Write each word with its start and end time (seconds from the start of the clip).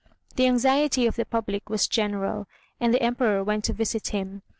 The 0.35 0.47
anxiety 0.47 1.05
of 1.05 1.15
the 1.15 1.27
public 1.27 1.69
was 1.69 1.87
general, 1.87 2.47
and 2.79 2.91
the 2.91 3.03
Emperor 3.03 3.43
went 3.43 3.65
to 3.65 3.73
visit 3.73 4.07
him. 4.07 4.41